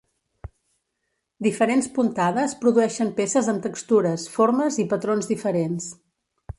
[1.47, 5.97] Diferents puntades produeixen peces amb textures, formes i patrons diferents.